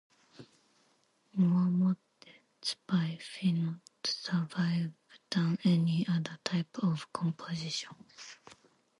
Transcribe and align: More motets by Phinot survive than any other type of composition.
More 1.35 1.69
motets 1.69 2.75
by 2.87 3.19
Phinot 3.21 3.81
survive 4.03 4.93
than 5.29 5.59
any 5.63 6.07
other 6.09 6.39
type 6.43 6.79
of 6.81 7.13
composition. 7.13 7.93